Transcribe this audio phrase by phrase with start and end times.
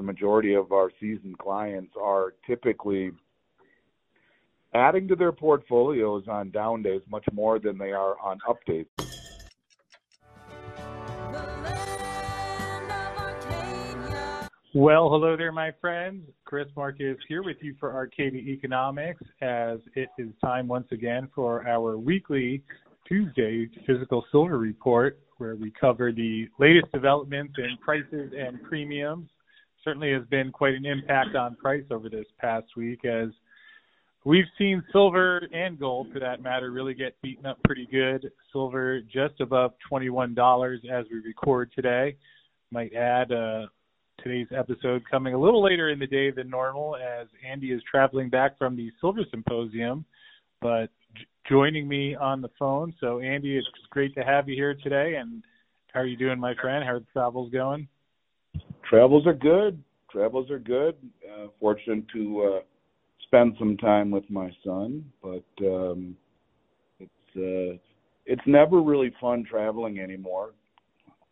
[0.00, 3.10] the majority of our seasoned clients are typically
[4.72, 8.86] adding to their portfolios on down days much more than they are on up days.
[14.72, 16.22] Well, hello there, my friends.
[16.46, 21.68] Chris Marcus here with you for Arcadia Economics as it is time once again for
[21.68, 22.62] our weekly
[23.06, 29.28] Tuesday physical silver report where we cover the latest developments in prices and premiums.
[29.84, 33.28] Certainly has been quite an impact on price over this past week as
[34.24, 38.30] we've seen silver and gold for that matter really get beaten up pretty good.
[38.52, 42.16] Silver just above $21 as we record today.
[42.70, 43.66] Might add uh
[44.22, 48.28] today's episode coming a little later in the day than normal as Andy is traveling
[48.28, 50.04] back from the Silver Symposium,
[50.60, 52.94] but j- joining me on the phone.
[53.00, 55.14] So, Andy, it's great to have you here today.
[55.16, 55.42] And
[55.92, 56.84] how are you doing, my friend?
[56.84, 57.88] How are the travels going?
[58.90, 59.80] Travels are good.
[60.10, 60.96] Travels are good.
[61.24, 62.60] Uh, fortunate to uh,
[63.22, 66.16] spend some time with my son, but um,
[66.98, 67.78] it's uh,
[68.26, 70.54] it's never really fun traveling anymore.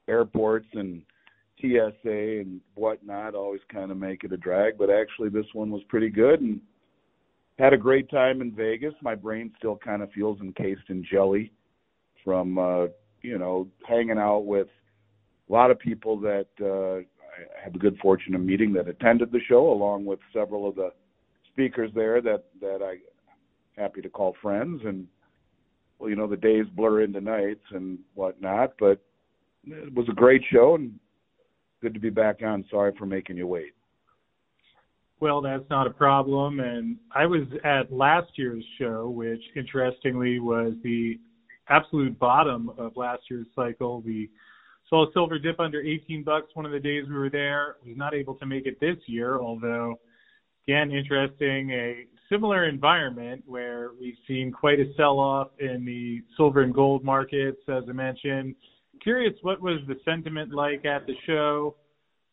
[0.08, 1.02] Airports and
[1.60, 5.82] TSA and whatnot always kind of make it a drag, but actually this one was
[5.88, 6.60] pretty good and
[7.58, 8.94] had a great time in Vegas.
[9.02, 11.50] My brain still kind of feels encased in jelly
[12.24, 12.86] from uh,
[13.22, 14.68] you know hanging out with
[15.48, 17.02] a lot of people that uh,
[17.38, 20.74] I had the good fortune of meeting that attended the show, along with several of
[20.74, 20.90] the
[21.52, 22.98] speakers there that that I
[23.80, 25.06] happy to call friends and
[25.98, 29.00] well you know the days blur into nights and whatnot but
[29.66, 30.98] it was a great show and
[31.80, 32.64] good to be back on.
[32.70, 33.72] Sorry for making you wait.
[35.20, 36.60] Well, that's not a problem.
[36.60, 41.18] And I was at last year's show, which interestingly was the
[41.68, 44.00] absolute bottom of last year's cycle.
[44.00, 44.30] We
[44.88, 47.76] saw silver dip under 18 bucks one of the days we were there.
[47.86, 49.98] Was not able to make it this year, although
[50.66, 56.74] again, interesting, a similar environment where we've seen quite a sell-off in the silver and
[56.74, 58.54] gold markets, as I mentioned
[59.02, 61.76] curious, what was the sentiment like at the show?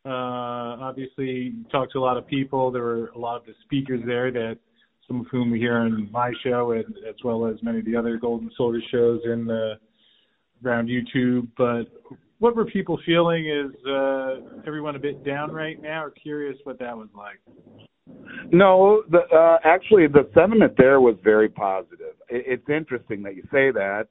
[0.05, 2.71] Uh, obviously, talked to a lot of people.
[2.71, 4.57] There were a lot of the speakers there that
[5.07, 7.95] some of whom we hear on my show, and, as well as many of the
[7.95, 9.75] other gold and silver shows in the
[10.63, 11.47] around YouTube.
[11.57, 11.85] But
[12.39, 13.47] what were people feeling?
[13.47, 14.35] Is uh,
[14.65, 16.03] everyone a bit down right now?
[16.03, 17.39] Or curious what that was like?
[18.51, 22.15] No, the, uh, actually, the sentiment there was very positive.
[22.29, 24.07] It, it's interesting that you say that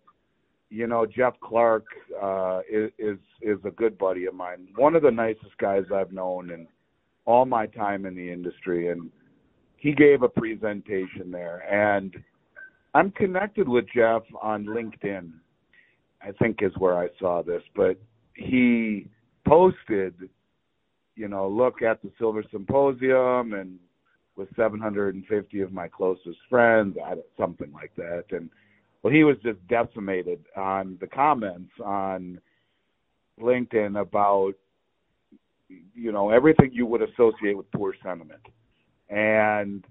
[0.75, 1.85] you know, Jeff Clark
[2.21, 4.67] uh, is, is is a good buddy of mine.
[4.75, 6.67] One of the nicest guys I've known in
[7.27, 9.09] all my time in the industry, and
[9.77, 11.59] he gave a presentation there.
[11.71, 12.17] And
[12.93, 15.31] I'm connected with Jeff on LinkedIn.
[16.21, 17.97] I think is where I saw this, but
[18.35, 19.09] he
[19.47, 20.15] posted,
[21.17, 23.79] you know, look at the Silver Symposium and
[24.37, 26.97] with 750 of my closest friends,
[27.39, 28.51] something like that, and
[29.03, 32.41] well, he was just decimated on the comments on
[33.41, 34.55] LinkedIn about
[35.69, 38.41] you know everything you would associate with poor sentiment,
[39.11, 39.85] and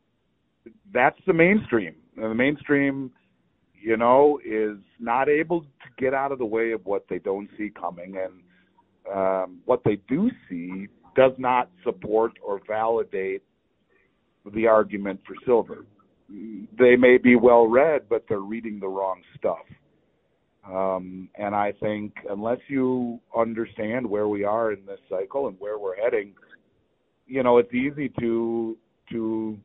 [0.92, 1.96] that's the mainstream.
[2.18, 3.12] The mainstream,
[3.84, 5.68] you know, is not able to
[5.98, 9.98] get out of the way of what they don't see coming, and um, what they
[10.08, 13.44] do see does not support or validate
[14.54, 15.86] the argument for silver
[16.78, 19.66] they may be well read, but they're reading the wrong stuff.
[20.68, 25.78] Um, and I think unless you understand where we are in this cycle and where
[25.78, 26.34] we're heading,
[27.28, 28.78] you know, it's easy to
[29.12, 29.58] to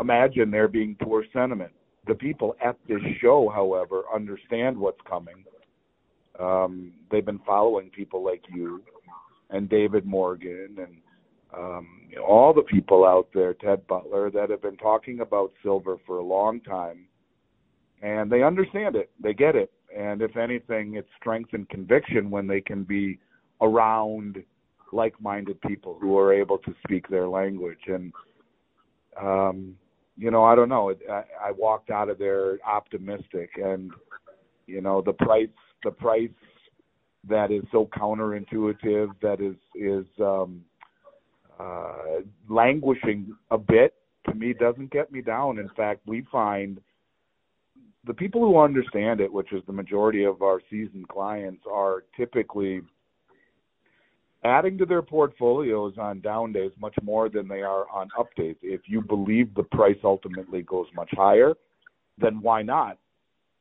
[0.00, 1.72] imagine there being poor sentiment.
[2.08, 5.44] The people at this show, however, understand what's coming.
[6.40, 8.82] Um, they've been following people like you
[9.50, 10.96] and David Morgan and
[11.56, 16.18] um, all the people out there, Ted Butler, that have been talking about silver for
[16.18, 17.06] a long time,
[18.02, 22.46] and they understand it, they get it, and if anything, it's strength and conviction when
[22.46, 23.18] they can be
[23.60, 24.42] around
[24.92, 27.80] like-minded people who are able to speak their language.
[27.86, 28.12] And
[29.20, 29.76] um,
[30.18, 30.92] you know, I don't know.
[31.10, 33.92] I, walked out of there optimistic, and
[34.66, 35.48] you know, the price,
[35.84, 36.30] the price
[37.28, 40.62] that is so counterintuitive, that is is um,
[41.60, 43.94] uh, languishing a bit
[44.28, 45.58] to me doesn't get me down.
[45.58, 46.80] In fact, we find
[48.04, 52.80] the people who understand it, which is the majority of our seasoned clients, are typically
[54.48, 58.56] adding to their portfolios on down days much more than they are on up days.
[58.62, 61.54] If you believe the price ultimately goes much higher,
[62.18, 62.98] then why not?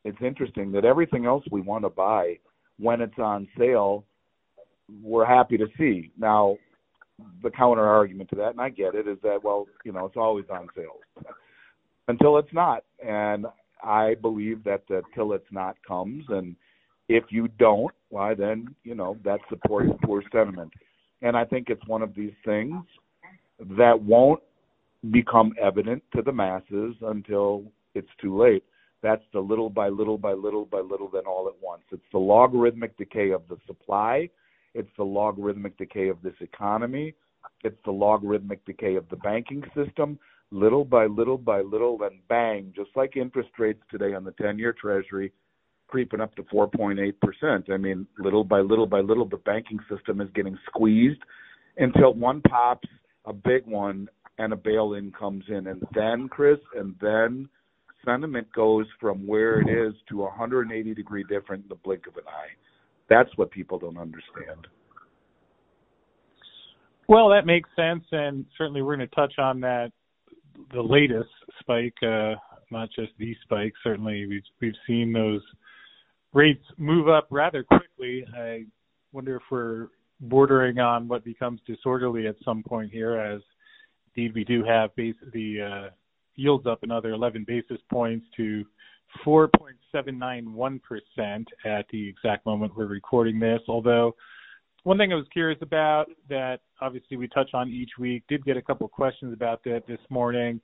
[0.06, 2.40] It's interesting that everything else we want to buy
[2.80, 4.06] when it's on sale,
[5.04, 6.12] we're happy to see.
[6.18, 6.58] Now,
[7.44, 10.18] the counter argument to that, and I get it, is that well, you know, it's
[10.18, 11.00] always on sale
[12.08, 13.48] until it's not, and
[13.84, 16.56] I believe that until it's not comes, and
[17.10, 20.72] if you don't, why then you know that supports poor sentiment,
[21.22, 22.84] and I think it's one of these things
[23.78, 24.42] that won't
[25.12, 27.64] become evident to the masses until
[27.96, 28.64] it's too late.
[29.02, 31.84] That's the little by little by little by little, then all at once.
[31.92, 34.30] It's the logarithmic decay of the supply.
[34.74, 37.14] It's the logarithmic decay of this economy.
[37.64, 40.20] It's the logarithmic decay of the banking system.
[40.52, 44.58] Little by little by little, then bang, just like interest rates today on the 10
[44.58, 45.32] year Treasury
[45.88, 47.72] creeping up to 4.8%.
[47.72, 51.22] I mean, little by little by little, the banking system is getting squeezed
[51.78, 52.88] until one pops,
[53.26, 55.68] a big one, and a bail in comes in.
[55.68, 57.50] And then, Chris, and then
[58.06, 62.24] sentiment goes from where it is to 180 degree different in the blink of an
[62.28, 62.54] eye.
[63.10, 64.68] That's what people don't understand.
[67.08, 69.92] Well, that makes sense, and certainly we're going to touch on that
[70.74, 71.30] the latest
[71.60, 72.34] spike, uh,
[72.72, 73.74] not just the spike.
[73.84, 75.42] Certainly, we've we've seen those
[76.38, 78.24] rates move up rather quickly.
[78.38, 78.66] I
[79.12, 79.88] wonder if we're
[80.20, 83.42] bordering on what becomes disorderly at some point here, as
[84.16, 85.90] indeed we do have base, the uh,
[86.36, 88.64] yields up another 11 basis points to
[89.26, 90.80] 4.791%
[91.66, 93.62] at the exact moment we're recording this.
[93.68, 94.16] Although,
[94.84, 98.58] one thing I was curious about that obviously we touch on each week, did get
[98.58, 100.62] a couple of questions about that this morning.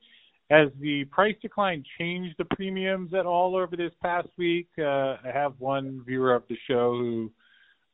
[0.54, 4.68] Has the price decline changed the premiums at all over this past week?
[4.78, 7.32] Uh, I have one viewer of the show who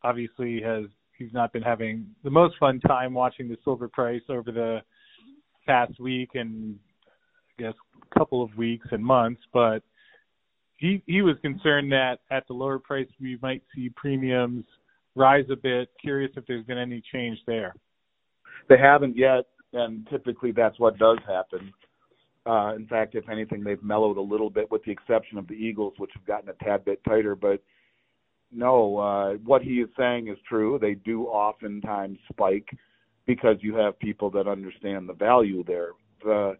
[0.04, 0.84] obviously has
[1.18, 4.80] he's not been having the most fun time watching the silver price over the
[5.68, 6.78] past week and
[7.58, 7.74] I guess
[8.14, 9.80] couple of weeks and months, but
[10.76, 14.66] he he was concerned that at the lower price we might see premiums
[15.16, 15.92] rise a bit.
[16.02, 17.74] Curious if there's been any change there.
[18.68, 21.72] They haven't yet, and typically that's what does happen.
[22.46, 25.54] Uh, in fact, if anything, they've mellowed a little bit, with the exception of the
[25.54, 27.36] Eagles, which have gotten a tad bit tighter.
[27.36, 27.62] But
[28.52, 30.80] no, uh, what he is saying is true.
[30.82, 32.70] They do oftentimes spike
[33.28, 35.92] because you have people that understand the value there.
[36.24, 36.58] The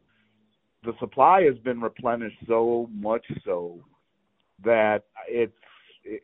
[0.84, 3.80] the supply has been replenished so much so
[4.64, 5.52] that it's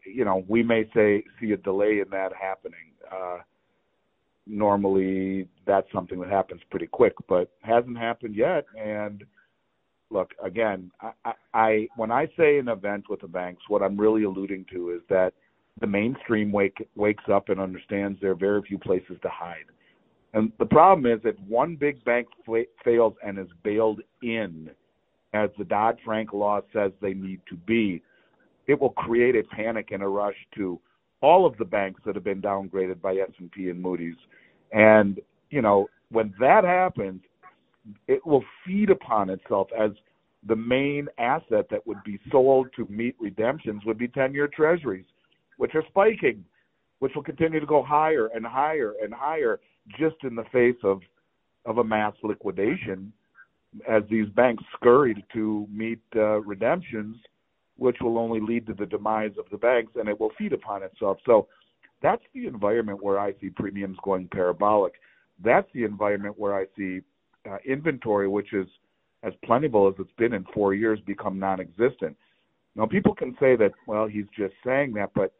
[0.06, 2.92] you know we may say see a delay in that happening.
[3.12, 3.38] Uh,
[4.48, 8.66] normally, that's something that happens pretty quick, but hasn't happened yet.
[8.80, 9.24] And
[10.10, 14.24] look, again, I, I, when I say an event with the banks, what I'm really
[14.24, 15.34] alluding to is that
[15.82, 19.66] the mainstream wake wakes up and understands there are very few places to hide.
[20.34, 22.28] And the problem is that one big bank
[22.84, 24.70] fails and is bailed in,
[25.34, 28.02] as the Dodd Frank law says they need to be,
[28.68, 30.80] it will create a panic and a rush to
[31.22, 34.16] all of the banks that have been downgraded by S&P and Moody's.
[34.72, 35.20] And,
[35.50, 37.22] you know, when that happens,
[38.08, 39.92] it will feed upon itself as
[40.48, 45.06] the main asset that would be sold to meet redemptions would be 10-year treasuries,
[45.58, 46.44] which are spiking,
[47.00, 49.60] which will continue to go higher and higher and higher
[50.00, 51.02] just in the face of
[51.66, 53.12] of a mass liquidation
[53.90, 57.18] as these banks scurried to meet uh, redemptions–
[57.78, 60.84] which will only lead to the demise of the banks and it will feed upon
[60.84, 61.18] itself.
[61.26, 61.48] So
[62.02, 64.94] that's the environment where I see premiums going parabolic.
[65.44, 67.02] That's the environment where I see
[67.50, 68.68] uh, inventory, which is
[69.24, 72.16] as plentiful as it's been in four years, become non-existent.
[72.76, 75.34] Now, people can say that, well, he's just saying that, but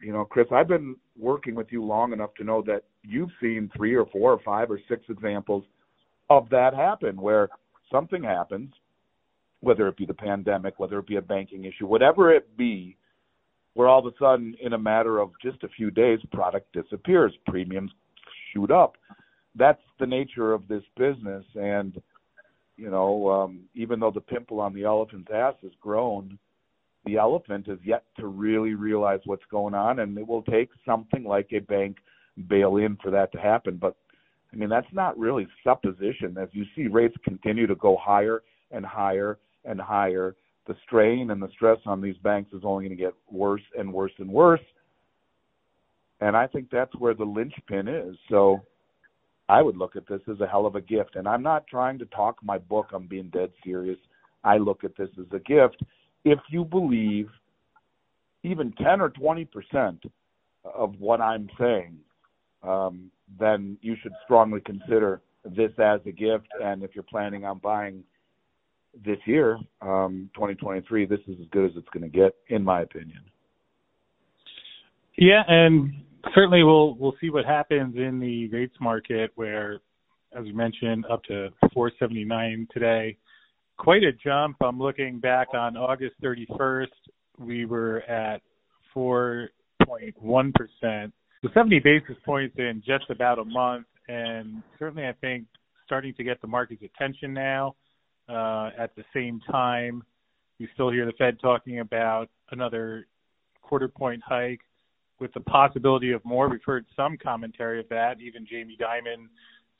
[0.00, 3.70] you know, Chris, I've been working with you long enough to know that you've seen
[3.74, 5.64] three or four or five or six examples
[6.28, 7.48] of that happen, where
[7.90, 8.72] something happens,
[9.60, 12.96] whether it be the pandemic, whether it be a banking issue, whatever it be,
[13.74, 17.32] where all of a sudden, in a matter of just a few days, product disappears,
[17.46, 17.90] premiums
[18.52, 18.96] shoot up.
[19.58, 22.00] That's the nature of this business, and
[22.76, 26.38] you know, um, even though the pimple on the elephant's ass has grown,
[27.06, 31.24] the elephant is yet to really realize what's going on, and it will take something
[31.24, 31.96] like a bank
[32.48, 33.76] bail in for that to happen.
[33.76, 33.96] But
[34.52, 36.36] I mean, that's not really supposition.
[36.38, 40.36] As you see rates continue to go higher and higher and higher,
[40.66, 43.92] the strain and the stress on these banks is only going to get worse and
[43.92, 44.60] worse and worse.
[46.20, 48.16] And I think that's where the linchpin is.
[48.30, 48.62] So
[49.48, 51.16] I would look at this as a hell of a gift.
[51.16, 53.98] And I'm not trying to talk my book, I'm being dead serious.
[54.44, 55.82] I look at this as a gift.
[56.24, 57.28] If you believe
[58.42, 59.98] even 10 or 20%
[60.64, 61.96] of what I'm saying,
[62.62, 66.48] um, then you should strongly consider this as a gift.
[66.62, 68.02] And if you're planning on buying
[69.04, 72.82] this year, um, 2023, this is as good as it's going to get, in my
[72.82, 73.20] opinion.
[75.16, 75.92] Yeah, and
[76.34, 79.80] certainly we'll we'll see what happens in the rates market where
[80.36, 83.16] as you mentioned up to 479 today.
[83.78, 84.56] Quite a jump.
[84.60, 86.86] I'm looking back on august 31st
[87.38, 88.40] we were at
[88.94, 93.86] 4.1% so 70 basis points in just about a month.
[94.08, 95.46] And certainly i think
[95.84, 97.76] starting to get the market's attention now
[98.28, 100.02] uh, at the same time.
[100.58, 103.06] You still hear the fed talking about another
[103.62, 104.60] quarter point hike
[105.18, 106.48] with the possibility of more.
[106.48, 109.28] We've heard some commentary of that, even Jamie Dimon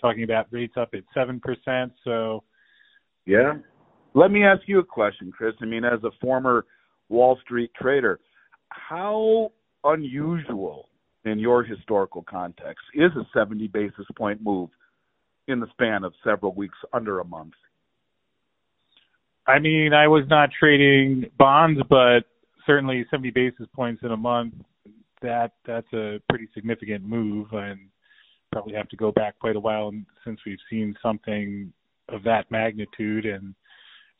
[0.00, 1.90] talking about rates up at 7%.
[2.04, 2.42] So,
[3.24, 3.54] yeah.
[4.14, 5.54] Let me ask you a question, Chris.
[5.60, 6.64] I mean, as a former
[7.08, 8.18] Wall Street trader,
[8.70, 9.52] how
[9.84, 10.88] unusual
[11.24, 14.70] in your historical context is a 70 basis point move
[15.48, 17.54] in the span of several weeks, under a month?
[19.46, 22.20] I mean, I was not trading bonds, but
[22.66, 24.54] certainly 70 basis points in a month
[25.22, 27.80] that that's a pretty significant move and
[28.52, 29.92] probably have to go back quite a while
[30.24, 31.72] since we've seen something
[32.08, 33.26] of that magnitude.
[33.26, 33.54] And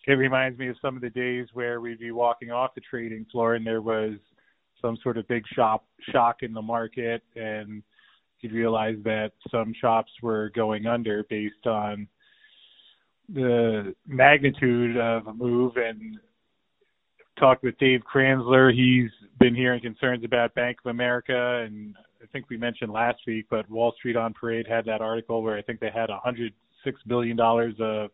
[0.07, 3.27] it reminds me of some of the days where we'd be walking off the trading
[3.31, 4.15] floor and there was
[4.81, 7.83] some sort of big shop shock in the market and
[8.41, 12.07] you'd realize that some shops were going under based on
[13.33, 16.19] the magnitude of a move and
[17.39, 18.73] talked with Dave Kranzler.
[18.75, 23.47] He's been hearing concerns about Bank of America, and I think we mentioned last week,
[23.51, 27.37] but Wall Street on Parade had that article where I think they had 106 billion
[27.37, 28.11] dollars of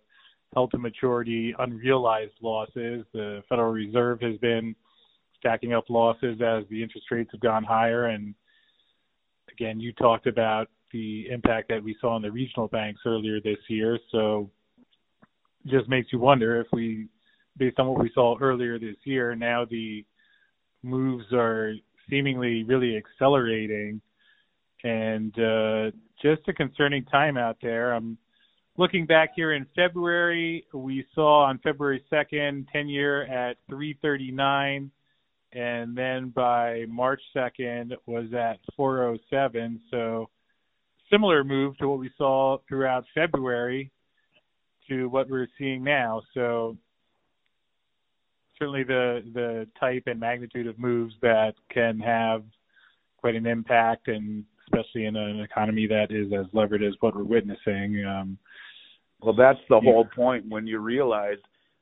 [0.54, 3.04] held to maturity unrealized losses.
[3.12, 4.74] The Federal Reserve has been
[5.38, 8.34] stacking up losses as the interest rates have gone higher, and
[9.50, 13.58] again, you talked about the impact that we saw in the regional banks earlier this
[13.68, 13.98] year.
[14.10, 14.50] So,
[15.66, 17.08] just makes you wonder if we
[17.56, 20.04] based on what we saw earlier this year, now the
[20.82, 21.74] moves are
[22.10, 24.00] seemingly really accelerating
[24.84, 25.90] and uh,
[26.20, 27.92] just a concerning time out there.
[27.92, 28.18] I'm
[28.76, 34.90] looking back here in February, we saw on February 2nd, 10 year at 339
[35.52, 39.80] and then by March 2nd was at 407.
[39.90, 40.30] So
[41.10, 43.90] similar move to what we saw throughout February
[44.88, 46.22] to what we're seeing now.
[46.32, 46.76] So
[48.62, 52.44] certainly the the type and magnitude of moves that can have
[53.16, 57.24] quite an impact, and especially in an economy that is as levered as what we're
[57.24, 58.04] witnessing.
[58.06, 58.38] Um,
[59.20, 59.90] well, that's the yeah.
[59.90, 61.38] whole point when you realize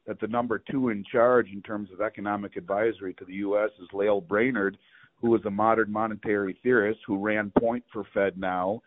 [0.06, 3.70] that the number two in charge in terms of economic advisory to the U.S.
[3.80, 4.78] is Lael Brainard,
[5.20, 8.80] who is a modern monetary theorist who ran point for FedNow,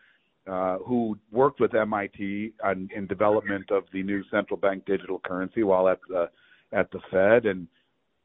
[0.48, 5.62] uh, who worked with MIT on, in development of the new central bank digital currency
[5.62, 6.28] while at the
[6.72, 7.68] at the Fed, and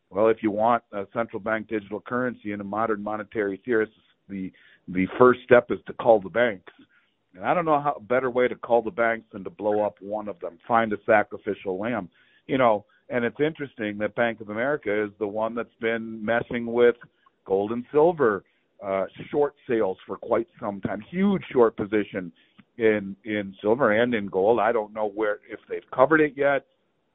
[0.10, 3.92] well, if you want a central bank digital currency and a modern monetary theorist,
[4.28, 4.51] the
[4.88, 6.74] the first step is to call the banks.
[7.36, 9.96] And I don't know how better way to call the banks than to blow up
[10.01, 12.10] one of them, find a sacrificial lamb.
[12.48, 16.66] You know, and it's interesting that Bank of America is the one that's been messing
[16.66, 16.96] with
[17.46, 18.44] gold and silver
[18.84, 21.01] uh short sales for quite some time.
[21.01, 22.32] Huge short position
[22.78, 24.60] in in silver and in gold.
[24.60, 26.66] I don't know where if they've covered it yet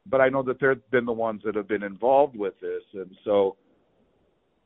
[0.07, 3.11] but I know that they've been the ones that have been involved with this, and
[3.25, 3.57] so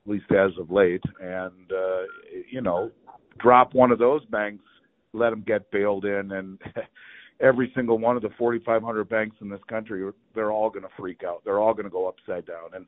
[0.04, 2.02] at least as of late, and uh,
[2.50, 2.90] you know,
[3.38, 4.64] drop one of those banks,
[5.12, 6.58] let them get bailed in, and
[7.40, 11.22] every single one of the 4,500 banks in this country, they're all going to freak
[11.24, 11.42] out.
[11.44, 12.70] They're all going to go upside down.
[12.74, 12.86] And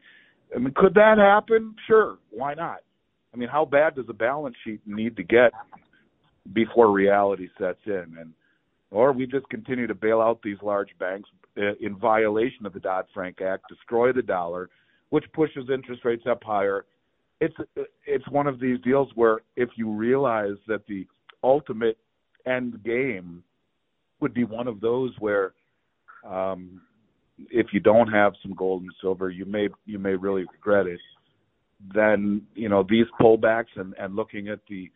[0.55, 1.75] I mean, could that happen?
[1.87, 2.81] Sure, why not?
[3.33, 5.53] I mean, how bad does a balance sheet need to get
[6.53, 8.17] before reality sets in?
[8.19, 8.33] And
[8.91, 12.81] or we just continue to bail out these large banks uh, in violation of the
[12.81, 14.69] Dodd Frank Act, destroy the dollar,
[15.11, 16.85] which pushes interest rates up higher.
[17.41, 17.55] It's
[18.07, 21.07] it's one of these deals where if you realize that the
[21.43, 21.97] ultimate
[22.47, 23.43] end game
[24.21, 25.55] would be one of those where
[26.29, 26.83] um,
[27.51, 31.01] if you don't have some gold and silver, you may you may really regret it.
[31.95, 34.91] Then you know these pullbacks and and looking at the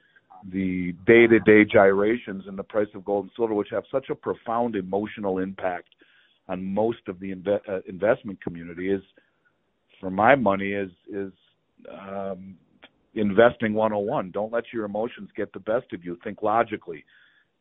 [0.53, 4.77] the day-to-day gyrations in the price of gold and silver, which have such a profound
[4.77, 5.89] emotional impact
[6.49, 9.03] on most of the inve- uh, investment community, is
[10.01, 11.33] for my money is is
[11.91, 12.57] um,
[13.15, 14.31] investing 101.
[14.33, 16.19] Don't let your emotions get the best of you.
[16.23, 17.05] Think logically,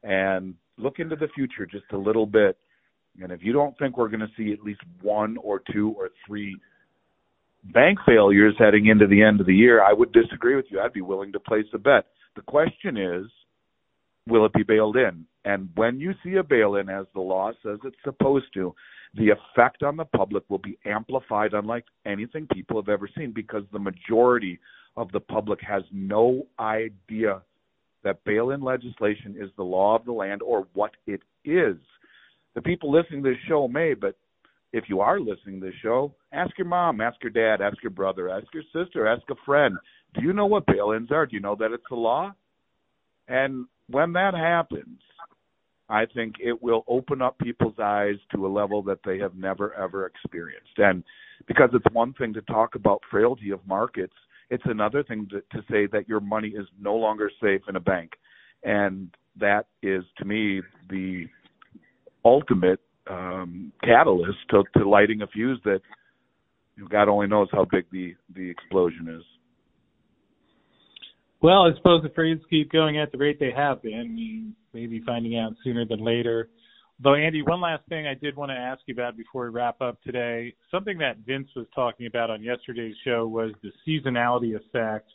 [0.04, 2.58] and look into the future just a little bit.
[3.22, 6.10] And if you don't think we're going to see at least one or two or
[6.26, 6.58] three
[7.66, 10.82] bank failures heading into the end of the year, I would disagree with you.
[10.82, 12.06] I'd be willing to place a bet.
[12.36, 13.26] The question is,
[14.28, 15.26] will it be bailed in?
[15.46, 18.74] And when you see a bail in, as the law says it's supposed to,
[19.16, 23.64] the effect on the public will be amplified unlike anything people have ever seen because
[23.72, 24.60] the majority
[24.96, 27.42] of the public has no idea
[28.04, 31.78] that bail in legislation is the law of the land or what it is.
[32.56, 34.16] The people listening to this show may, but
[34.72, 37.92] if you are listening to this show, ask your mom, ask your dad, ask your
[37.92, 39.76] brother, ask your sister, ask a friend.
[40.14, 41.26] Do you know what bail ins are?
[41.26, 42.34] Do you know that it's a law?
[43.28, 45.00] And when that happens,
[45.90, 49.74] I think it will open up people's eyes to a level that they have never
[49.76, 50.78] ever experienced.
[50.78, 51.04] And
[51.48, 54.14] because it's one thing to talk about frailty of markets,
[54.50, 57.80] it's another thing to, to say that your money is no longer safe in a
[57.80, 58.12] bank.
[58.64, 61.26] And that is to me the
[62.24, 62.80] ultimate
[63.10, 65.82] um, catalyst to, to lighting a fuse that
[66.90, 69.24] God only knows how big the the explosion is.
[71.44, 74.56] Well, I suppose the trades keep going at the rate they have been.
[74.74, 76.48] Maybe finding out sooner than later.
[77.04, 79.82] Though, Andy, one last thing I did want to ask you about before we wrap
[79.82, 80.54] up today.
[80.72, 85.10] Something that Vince was talking about on yesterday's show was the seasonality effect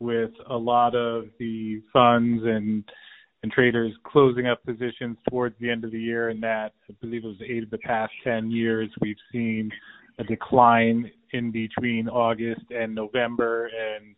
[0.00, 2.82] with a lot of the funds and
[3.42, 7.22] and traders closing up positions towards the end of the year, and that I believe
[7.24, 9.70] it was eight of the past ten years we've seen
[10.18, 14.16] a decline in between August and November, and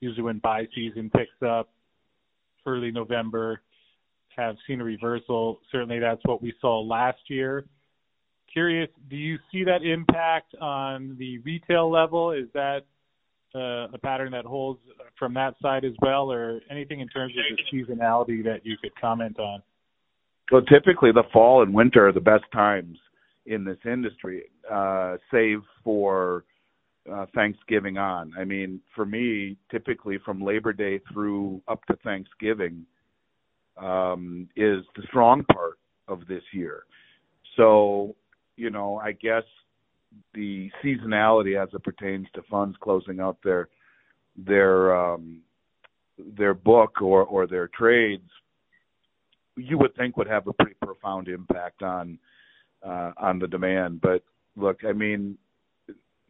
[0.00, 1.70] usually when buy season picks up
[2.66, 3.60] early November,
[4.36, 5.60] have seen a reversal.
[5.70, 7.66] Certainly, that's what we saw last year.
[8.52, 12.32] Curious, do you see that impact on the retail level?
[12.32, 12.80] Is that
[13.54, 14.80] uh, a pattern that holds
[15.18, 18.92] from that side as well, or anything in terms of the seasonality that you could
[19.00, 19.62] comment on?
[20.50, 22.98] Well, typically the fall and winter are the best times
[23.46, 26.44] in this industry, uh, save for
[27.10, 28.32] uh, Thanksgiving on.
[28.38, 32.84] I mean, for me, typically from Labor Day through up to Thanksgiving
[33.76, 35.78] um, is the strong part
[36.08, 36.84] of this year.
[37.56, 38.14] So,
[38.56, 39.44] you know, I guess
[40.34, 43.68] the seasonality as it pertains to funds closing out their
[44.36, 45.40] their um,
[46.36, 48.28] their book or or their trades,
[49.56, 52.18] you would think would have a pretty profound impact on
[52.86, 54.00] uh, on the demand.
[54.00, 54.22] But
[54.56, 55.38] look, I mean,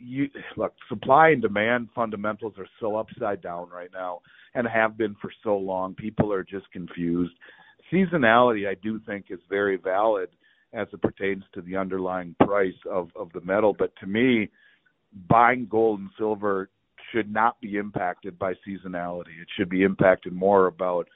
[0.01, 4.21] you look, supply and demand fundamentals are so upside down right now
[4.55, 5.95] and have been for so long.
[5.95, 7.33] People are just confused.
[7.93, 10.29] Seasonality, I do think, is very valid
[10.73, 13.75] as it pertains to the underlying price of of the metal.
[13.77, 14.51] But to me,
[15.29, 16.71] buying gold and silver
[17.13, 19.41] should not be impacted by seasonality.
[19.41, 21.09] It should be impacted more about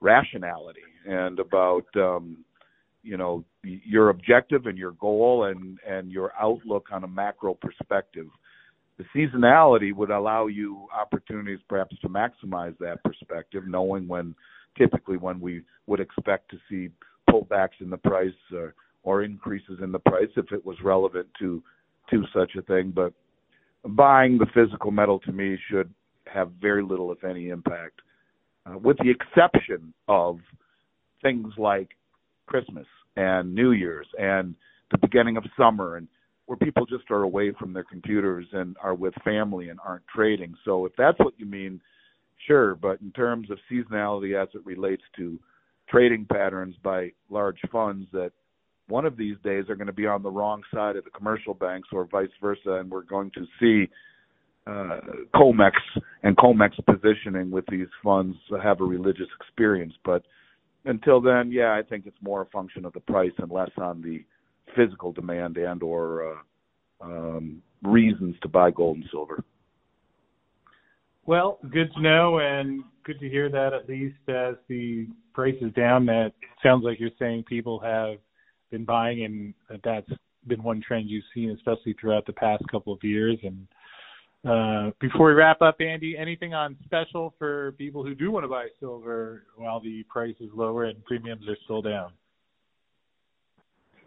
[0.00, 2.44] rationality and about um,
[3.04, 8.26] you know your objective and your goal and and your outlook on a macro perspective.
[8.96, 14.34] The seasonality would allow you opportunities perhaps to maximize that perspective, knowing when
[14.78, 16.90] typically when we would expect to see
[17.28, 21.62] pullbacks in the price or, or increases in the price if it was relevant to
[22.10, 22.92] to such a thing.
[22.94, 23.12] But
[23.84, 25.92] buying the physical metal to me should
[26.26, 28.00] have very little, if any, impact,
[28.66, 30.38] uh, with the exception of
[31.22, 31.90] things like
[32.46, 34.54] Christmas and New Year's and
[34.90, 36.08] the beginning of summer and
[36.46, 40.54] where people just are away from their computers and are with family and aren't trading.
[40.64, 41.80] So if that's what you mean,
[42.46, 42.74] sure.
[42.74, 45.38] But in terms of seasonality as it relates to
[45.88, 48.32] trading patterns by large funds that
[48.88, 51.54] one of these days are going to be on the wrong side of the commercial
[51.54, 53.90] banks or vice versa, and we're going to see
[54.66, 55.00] uh,
[55.34, 55.72] COMEX
[56.22, 59.94] and COMEX positioning with these funds have a religious experience.
[60.04, 60.22] But
[60.84, 64.02] until then, yeah, I think it's more a function of the price and less on
[64.02, 64.24] the
[64.76, 69.42] physical demand and or uh, um, reasons to buy gold and silver.
[71.26, 75.72] Well, good to know, and good to hear that at least as the price is
[75.72, 78.18] down, that sounds like you're saying people have
[78.70, 80.10] been buying, and that's
[80.46, 83.38] been one trend you've seen, especially throughout the past couple of years.
[83.42, 83.66] And
[84.48, 88.48] uh, before we wrap up, Andy, anything on special for people who do want to
[88.48, 92.12] buy silver while the price is lower and premiums are still down?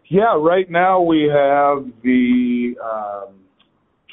[0.08, 3.40] Yeah, right now we have the um,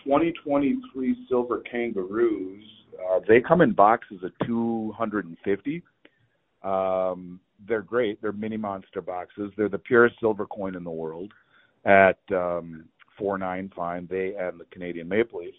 [0.04, 2.64] 2023 silver kangaroos.
[2.94, 5.84] Uh, they come in boxes of 250.
[6.64, 8.22] Um, they're great.
[8.22, 9.52] They're mini monster boxes.
[9.56, 11.32] They're the purest silver coin in the world
[11.86, 12.86] at um,
[13.18, 14.08] four nine fine.
[14.10, 15.54] They and the Canadian Maple Leaf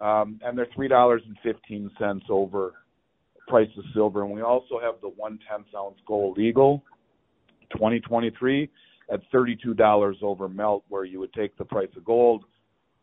[0.00, 2.74] um, and they're three dollars and fifteen cents over
[3.48, 4.22] price of silver.
[4.22, 6.84] And we also have the one tenth ounce gold eagle,
[7.72, 8.70] 2023
[9.10, 12.44] at thirty two dollars over melt, where you would take the price of gold,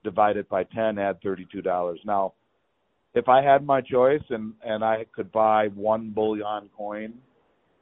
[0.03, 1.99] divide it by ten, add thirty two dollars.
[2.05, 2.33] Now,
[3.13, 7.15] if I had my choice and and I could buy one bullion coin,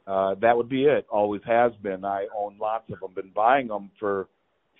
[0.07, 1.05] uh, that would be it.
[1.11, 2.05] Always has been.
[2.05, 3.13] I own lots of them.
[3.13, 4.27] Been buying them for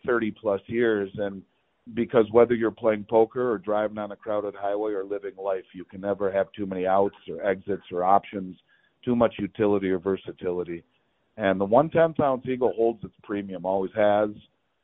[0.06, 1.44] thirty plus years and
[1.94, 5.84] because whether you're playing poker or driving on a crowded highway or living life, you
[5.84, 8.56] can never have too many outs or exits or options
[9.04, 10.84] too much utility or versatility.
[11.36, 14.30] And the one tenth ounce eagle holds its premium, always has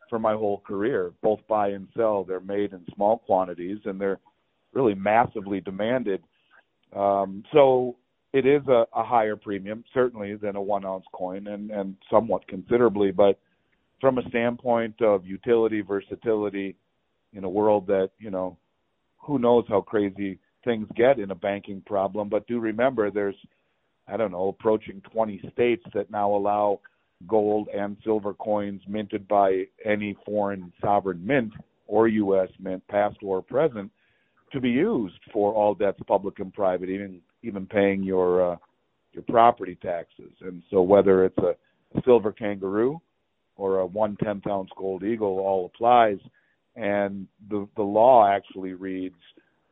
[0.10, 2.24] for my whole career, both buy and sell.
[2.24, 4.20] They're made in small quantities and they're
[4.74, 6.22] really massively demanded.
[6.96, 7.96] Um, so
[8.34, 12.48] it is a, a higher premium, certainly, than a one ounce coin and, and somewhat
[12.48, 13.12] considerably.
[13.12, 13.40] But
[14.02, 16.76] from a standpoint of utility, versatility,
[17.34, 18.58] in a world that, you know,
[19.18, 22.30] who knows how crazy things get in a banking problem.
[22.30, 23.36] But do remember there's
[24.12, 26.80] I don't know, approaching 20 states that now allow
[27.28, 31.54] gold and silver coins minted by any foreign sovereign mint
[31.86, 32.50] or U.S.
[32.60, 33.92] mint, past or present,
[34.52, 38.56] to be used for all debts, public and private, even even paying your uh,
[39.14, 40.32] your property taxes.
[40.42, 41.56] And so, whether it's a,
[42.06, 43.02] silver kangaroo
[43.56, 46.18] or a one tenth ounce gold eagle, all applies.
[46.80, 49.20] And the the law actually reads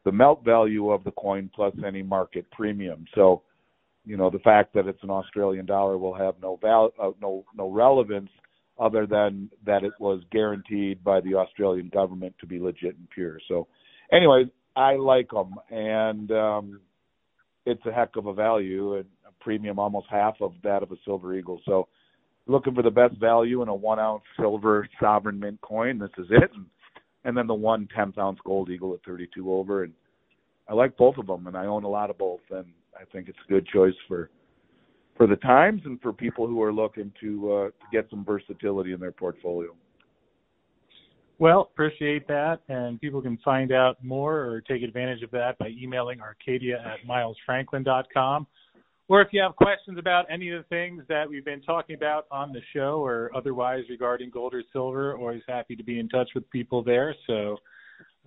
[0.04, 3.06] the melt value of the coin plus any market premium.
[3.16, 3.44] So
[4.06, 7.46] you know the fact that it's an Australian dollar will have no val uh, no
[7.56, 8.30] no relevance
[8.80, 13.40] other than that it was guaranteed by the Australian government to be legit and pure.
[13.48, 13.68] So,
[14.12, 16.82] anyway, I like them, and um,
[17.66, 20.98] it's a heck of a value and a premium, almost half of that of a
[21.06, 21.62] silver eagle.
[21.66, 21.88] So,
[22.46, 26.28] looking for the best value in a one ounce silver sovereign mint coin, this is
[26.30, 26.52] it.
[26.54, 26.66] And,
[27.28, 29.94] and then the one one tenth ounce gold eagle at 32 over, and
[30.68, 32.66] I like both of them, and I own a lot of both, and
[33.00, 34.32] I think it's a good choice for
[35.18, 38.94] for the times and for people who are looking to uh, to get some versatility
[38.94, 39.76] in their portfolio.
[41.38, 45.68] Well, appreciate that, and people can find out more or take advantage of that by
[45.68, 48.48] emailing Arcadia at milesfranklin.com.
[49.10, 52.28] Or if you have questions about any of the things that we've been talking about
[52.30, 56.30] on the show or otherwise regarding gold or silver, always happy to be in touch
[56.36, 57.16] with people there.
[57.26, 57.58] So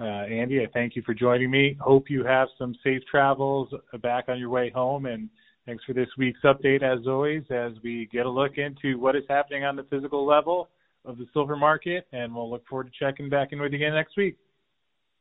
[0.01, 1.77] uh, Andy, I thank you for joining me.
[1.79, 3.69] Hope you have some safe travels
[4.03, 5.05] back on your way home.
[5.05, 5.29] And
[5.67, 9.25] thanks for this week's update, as always, as we get a look into what is
[9.29, 10.71] happening on the physical level
[11.05, 12.07] of the silver market.
[12.13, 14.39] And we'll look forward to checking back in with you again next week.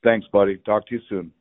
[0.05, 0.55] Thanks, buddy.
[0.65, 1.33] Talk to you soon.